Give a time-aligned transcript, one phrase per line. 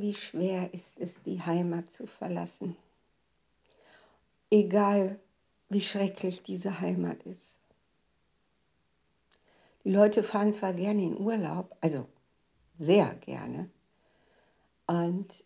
[0.00, 2.74] Wie schwer ist es, die Heimat zu verlassen.
[4.50, 5.20] Egal,
[5.68, 7.58] wie schrecklich diese Heimat ist.
[9.84, 12.06] Die Leute fahren zwar gerne in Urlaub, also
[12.78, 13.68] sehr gerne.
[14.86, 15.44] Und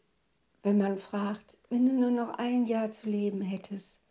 [0.63, 4.03] wenn man fragt, wenn du nur noch ein Jahr zu leben hättest,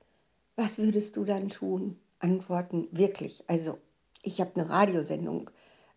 [0.57, 1.97] was würdest du dann tun?
[2.19, 3.45] Antworten wirklich.
[3.47, 3.77] Also
[4.21, 5.49] ich habe eine Radiosendung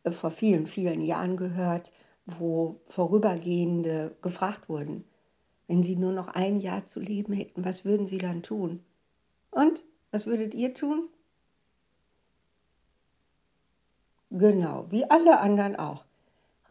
[0.05, 1.93] äh, vor vielen, vielen Jahren gehört,
[2.27, 5.05] wo Vorübergehende gefragt wurden,
[5.69, 8.85] wenn sie nur noch ein Jahr zu leben hätten, was würden sie dann tun?
[9.51, 11.09] Und was würdet ihr tun?
[14.31, 16.05] Genau, wie alle anderen auch.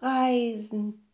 [0.02, 1.06] Reisen.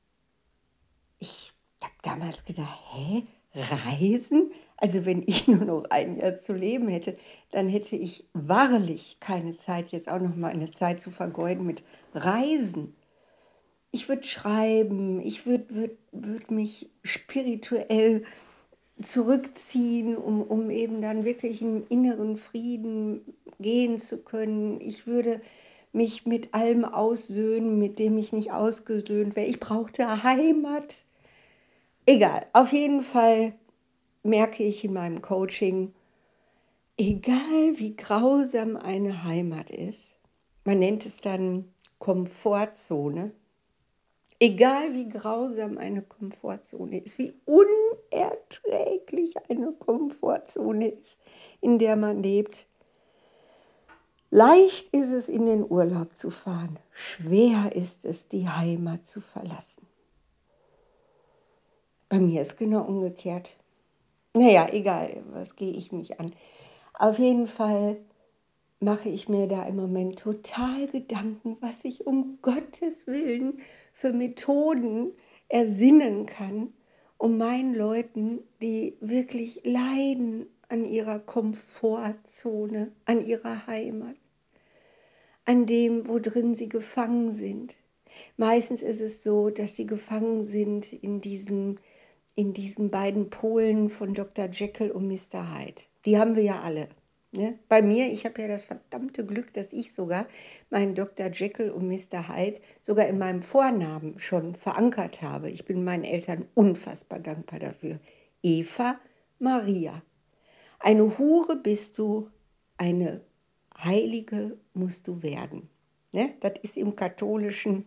[1.19, 3.23] Ich habe damals gedacht, hä?
[3.53, 4.51] Reisen?
[4.77, 7.17] Also wenn ich nur noch ein Jahr zu leben hätte,
[7.51, 11.83] dann hätte ich wahrlich keine Zeit, jetzt auch noch mal eine Zeit zu vergeuden mit
[12.13, 12.95] Reisen.
[13.91, 18.23] Ich würde schreiben, ich würde würd, würd mich spirituell
[19.01, 23.21] zurückziehen, um, um eben dann wirklich im inneren Frieden
[23.59, 24.79] gehen zu können.
[24.79, 25.41] Ich würde
[25.93, 29.47] mich mit allem aussöhnen, mit dem ich nicht ausgesöhnt wäre.
[29.47, 31.03] Ich brauchte Heimat.
[32.05, 33.53] Egal, auf jeden Fall
[34.23, 35.93] merke ich in meinem Coaching,
[36.97, 40.15] egal wie grausam eine Heimat ist,
[40.63, 41.65] man nennt es dann
[41.99, 43.31] Komfortzone,
[44.41, 51.19] egal wie grausam eine Komfortzone ist, wie unerträglich eine Komfortzone ist,
[51.61, 52.65] in der man lebt,
[54.31, 59.85] leicht ist es, in den Urlaub zu fahren, schwer ist es, die Heimat zu verlassen.
[62.09, 63.51] Bei mir ist genau umgekehrt.
[64.33, 66.33] Naja, egal, was gehe ich mich an.
[66.93, 67.97] Auf jeden Fall
[68.81, 73.59] mache ich mir da im Moment total Gedanken, was ich um Gottes Willen
[73.93, 75.11] für Methoden
[75.47, 76.73] ersinnen kann,
[77.17, 84.15] um meinen Leuten, die wirklich leiden an ihrer Komfortzone, an ihrer Heimat,
[85.45, 87.75] an dem, wo drin sie gefangen sind.
[88.35, 91.79] Meistens ist es so, dass sie gefangen sind in diesen
[92.33, 94.49] in diesen beiden Polen von Dr.
[94.49, 95.53] Jekyll und Mr.
[95.53, 95.83] Hyde.
[96.05, 96.87] Die haben wir ja alle.
[97.33, 97.57] Ne?
[97.69, 100.25] Bei mir, ich habe ja das verdammte Glück, dass ich sogar
[100.69, 101.31] meinen Dr.
[101.31, 102.27] Jekyll und Mr.
[102.27, 105.49] Hyde sogar in meinem Vornamen schon verankert habe.
[105.49, 107.99] Ich bin meinen Eltern unfassbar dankbar dafür.
[108.43, 108.99] Eva
[109.39, 110.01] Maria.
[110.79, 112.29] Eine Hure bist du,
[112.77, 113.21] eine
[113.77, 115.69] Heilige musst du werden.
[116.11, 116.33] Ne?
[116.41, 117.85] Das ist im Katholischen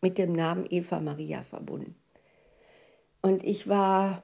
[0.00, 1.94] mit dem Namen Eva Maria verbunden.
[3.20, 4.22] Und ich war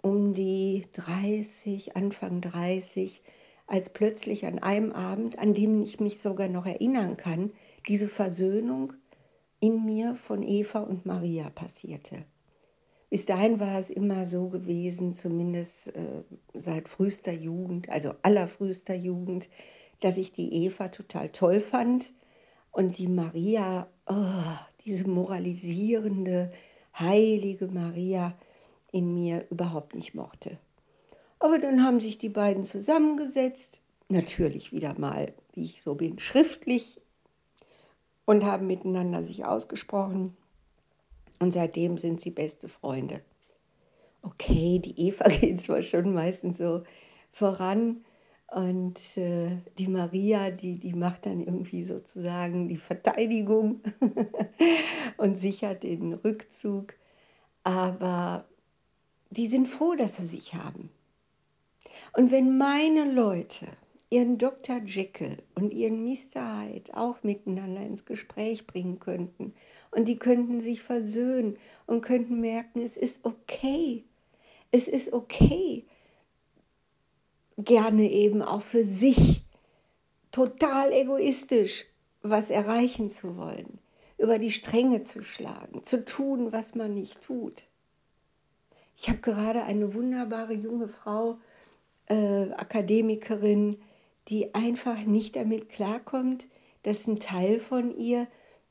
[0.00, 0.51] um die
[0.92, 3.22] 30, Anfang 30,
[3.66, 7.52] als plötzlich an einem Abend, an dem ich mich sogar noch erinnern kann,
[7.88, 8.92] diese Versöhnung
[9.60, 12.24] in mir von Eva und Maria passierte.
[13.10, 16.22] Bis dahin war es immer so gewesen, zumindest äh,
[16.54, 19.48] seit frühester Jugend, also allerfrühester Jugend,
[20.00, 22.12] dass ich die Eva total toll fand
[22.70, 26.52] und die Maria, oh, diese moralisierende,
[26.98, 28.34] heilige Maria
[28.90, 30.58] in mir überhaupt nicht mochte.
[31.42, 37.00] Aber dann haben sich die beiden zusammengesetzt, natürlich wieder mal, wie ich so bin, schriftlich
[38.24, 40.36] und haben miteinander sich ausgesprochen.
[41.40, 43.22] Und seitdem sind sie beste Freunde.
[44.22, 46.84] Okay, die Eva geht zwar schon meistens so
[47.32, 48.04] voran,
[48.52, 53.80] und äh, die Maria, die, die macht dann irgendwie sozusagen die Verteidigung
[55.16, 56.92] und sichert den Rückzug.
[57.64, 58.44] Aber
[59.30, 60.90] die sind froh, dass sie sich haben.
[62.12, 63.66] Und wenn meine Leute
[64.10, 64.82] ihren Dr.
[64.84, 66.60] Jekyll und ihren Mr.
[66.60, 69.54] Hyde auch miteinander ins Gespräch bringen könnten
[69.90, 74.04] und die könnten sich versöhnen und könnten merken, es ist okay.
[74.70, 75.84] Es ist okay,
[77.58, 79.42] gerne eben auch für sich
[80.30, 81.86] total egoistisch
[82.22, 83.78] was erreichen zu wollen,
[84.16, 87.64] über die Stränge zu schlagen, zu tun, was man nicht tut.
[88.96, 91.38] Ich habe gerade eine wunderbare junge Frau,
[92.12, 93.78] äh, Akademikerin,
[94.28, 96.48] die einfach nicht damit klarkommt,
[96.82, 98.26] dass ein Teil von ihr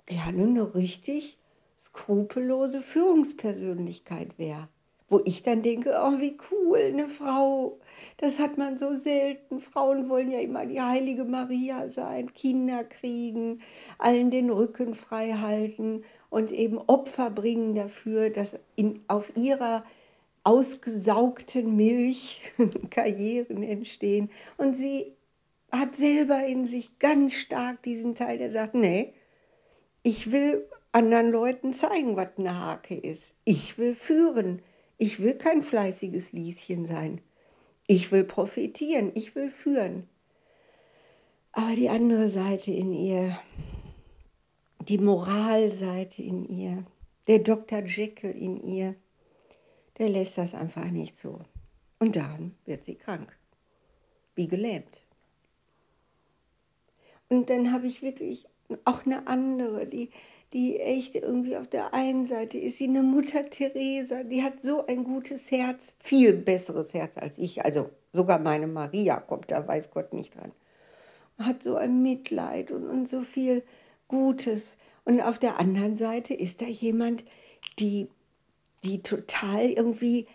[0.06, 1.38] gerne eine richtig
[1.80, 4.68] skrupellose Führungspersönlichkeit wäre
[5.12, 7.78] wo ich dann denke, oh, wie cool, eine Frau.
[8.16, 9.60] Das hat man so selten.
[9.60, 13.60] Frauen wollen ja immer die heilige Maria sein, Kinder kriegen,
[13.98, 19.84] allen den Rücken frei halten und eben Opfer bringen dafür, dass in, auf ihrer
[20.44, 22.42] ausgesaugten Milch
[22.90, 24.30] Karrieren entstehen.
[24.58, 25.14] Und sie
[25.72, 29.14] hat selber in sich ganz stark diesen Teil, der sagt, nee,
[30.04, 33.36] ich will anderen Leuten zeigen, was eine Hake ist.
[33.46, 34.62] Ich will führen.
[34.98, 37.22] Ich will kein fleißiges Lieschen sein.
[37.88, 39.12] Ich will profitieren.
[39.16, 40.08] Ich will führen.
[41.54, 43.40] Aber die andere Seite in ihr,
[44.80, 46.86] die Moralseite in ihr,
[47.28, 47.84] der Dr.
[47.84, 48.96] Jekyll in ihr,
[50.02, 51.42] der lässt das einfach nicht so.
[52.00, 53.38] Und dann wird sie krank,
[54.34, 55.04] wie gelähmt.
[57.30, 58.48] Und dann habe ich wirklich
[58.84, 60.10] auch eine andere, die,
[60.54, 64.88] die echt irgendwie auf der einen Seite ist sie eine Mutter Teresa, die hat so
[64.88, 67.64] ein gutes Herz, viel besseres Herz als ich.
[67.64, 70.52] Also sogar meine Maria kommt da, weiß Gott nicht dran.
[71.38, 73.62] Hat so ein Mitleid und, und so viel
[74.08, 74.78] Gutes.
[75.06, 77.24] Und auf der anderen Seite ist da jemand,
[77.78, 78.08] die,
[78.84, 80.28] die total irgendwie,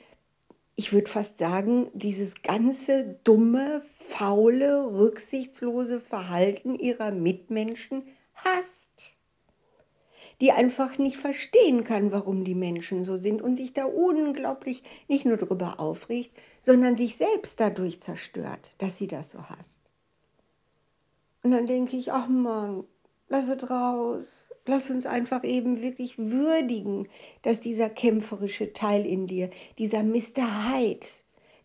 [0.74, 8.04] ich würde fast sagen, dieses ganze dumme, faule, rücksichtslose Verhalten ihrer Mitmenschen
[8.34, 9.12] hasst.
[10.40, 15.24] Die einfach nicht verstehen kann, warum die Menschen so sind und sich da unglaublich nicht
[15.24, 19.80] nur darüber aufregt, sondern sich selbst dadurch zerstört, dass sie das so hasst.
[21.42, 22.84] Und dann denke ich, ach Mann,
[23.28, 24.48] lass es raus.
[24.66, 27.08] Lass uns einfach eben wirklich würdigen,
[27.42, 30.70] dass dieser kämpferische Teil in dir, dieser Mr.
[30.70, 31.06] Hyde,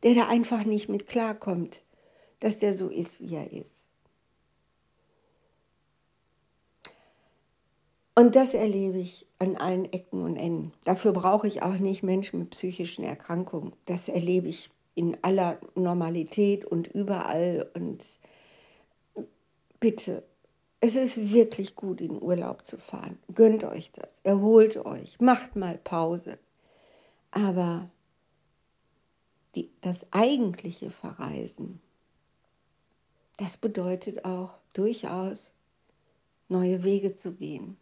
[0.04, 1.84] der da einfach nicht mit klarkommt,
[2.40, 3.88] dass der so ist, wie er ist.
[8.14, 10.74] Und das erlebe ich an allen Ecken und Enden.
[10.84, 13.74] Dafür brauche ich auch nicht Menschen mit psychischen Erkrankungen.
[13.86, 17.72] Das erlebe ich in aller Normalität und überall.
[17.74, 18.06] Und
[19.80, 20.24] bitte
[20.84, 23.20] es ist wirklich gut, in Urlaub zu fahren.
[23.34, 26.40] Gönnt euch das, erholt euch, macht mal Pause.
[27.30, 27.90] Aber
[29.54, 31.80] die, das eigentliche Verreisen,
[33.38, 35.52] das bedeutet auch durchaus
[36.50, 37.78] neue Wege zu gehen,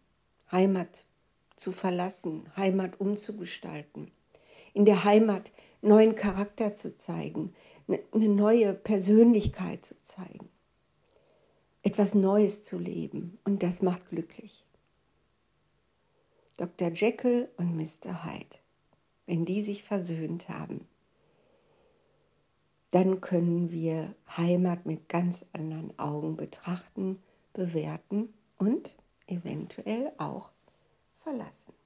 [0.51, 1.05] Heimat
[1.55, 4.11] zu verlassen, Heimat umzugestalten,
[4.73, 7.55] in der Heimat neuen Charakter zu zeigen,
[7.87, 10.49] eine neue Persönlichkeit zu zeigen
[11.81, 14.65] etwas Neues zu leben und das macht glücklich.
[16.57, 16.89] Dr.
[16.89, 18.25] Jekyll und Mr.
[18.25, 18.57] Hyde,
[19.25, 20.85] wenn die sich versöhnt haben,
[22.91, 27.21] dann können wir Heimat mit ganz anderen Augen betrachten,
[27.53, 28.95] bewerten und
[29.27, 30.49] eventuell auch
[31.23, 31.78] verlassen.